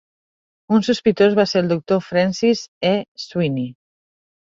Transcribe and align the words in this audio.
Un 0.77 0.85
sospitós 0.87 1.37
va 1.41 1.47
ser 1.53 1.63
el 1.65 1.71
Doctor 1.75 2.03
Francis 2.09 2.67
E. 2.97 2.99
Sweeney. 3.29 3.73